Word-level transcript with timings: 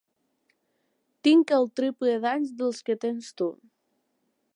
Tinc 1.27 1.53
el 1.57 1.67
triple 1.79 2.15
d'anys 2.23 2.55
dels 2.63 2.81
que 2.89 2.97
tens 3.05 3.29
tu. 3.43 3.51